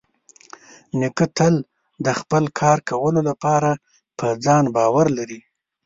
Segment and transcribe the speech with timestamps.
[0.99, 1.55] نیکه تل
[2.05, 3.71] د خپل کار کولو لپاره
[4.17, 5.39] په ځان باور لري.